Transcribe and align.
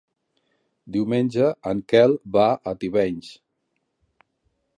Diumenge 0.95 1.49
en 1.73 1.83
Quel 1.93 2.17
va 2.39 2.47
a 2.73 2.77
Tivenys. 2.85 3.31